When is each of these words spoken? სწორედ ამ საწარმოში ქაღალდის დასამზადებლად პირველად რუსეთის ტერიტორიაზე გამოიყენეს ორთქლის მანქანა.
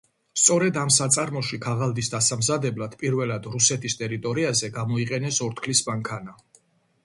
სწორედ 0.43 0.77
ამ 0.83 0.91
საწარმოში 0.95 1.59
ქაღალდის 1.65 2.09
დასამზადებლად 2.15 2.97
პირველად 3.03 3.49
რუსეთის 3.59 3.99
ტერიტორიაზე 4.03 4.73
გამოიყენეს 4.81 5.41
ორთქლის 5.49 5.87
მანქანა. 5.93 6.39